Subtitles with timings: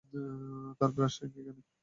[0.79, 1.61] তার brush ring এইখানে।